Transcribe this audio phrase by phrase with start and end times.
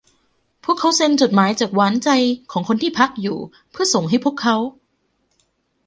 [0.63, 2.09] พวกเขาเซ็นจดหมายจากหวานใจ
[2.51, 3.37] ของคนที่พักอยู่
[3.71, 4.55] เพื่อส่งให้พวกเขา